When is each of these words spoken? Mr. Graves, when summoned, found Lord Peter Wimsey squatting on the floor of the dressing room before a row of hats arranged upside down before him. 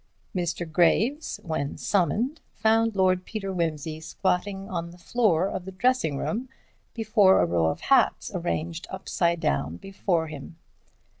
Mr. 0.35 0.65
Graves, 0.67 1.39
when 1.43 1.77
summoned, 1.77 2.39
found 2.55 2.95
Lord 2.95 3.23
Peter 3.23 3.53
Wimsey 3.53 3.99
squatting 4.01 4.67
on 4.67 4.89
the 4.89 4.97
floor 4.97 5.47
of 5.47 5.65
the 5.65 5.71
dressing 5.71 6.17
room 6.17 6.49
before 6.95 7.39
a 7.39 7.45
row 7.45 7.67
of 7.67 7.81
hats 7.81 8.31
arranged 8.33 8.87
upside 8.89 9.39
down 9.39 9.77
before 9.77 10.25
him. 10.25 10.57